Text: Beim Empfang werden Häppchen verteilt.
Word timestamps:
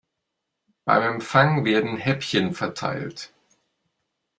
Beim 0.83 1.03
Empfang 1.13 1.63
werden 1.63 1.95
Häppchen 1.95 2.55
verteilt. 2.55 3.31